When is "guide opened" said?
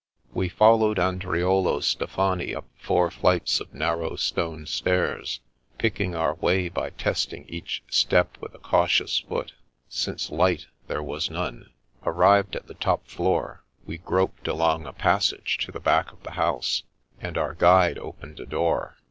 17.53-18.39